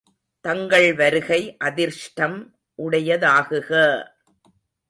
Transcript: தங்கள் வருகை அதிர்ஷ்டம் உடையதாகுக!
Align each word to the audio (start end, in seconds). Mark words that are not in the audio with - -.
தங்கள் 0.45 0.93
வருகை 0.93 1.57
அதிர்ஷ்டம் 1.59 2.37
உடையதாகுக! 2.79 3.69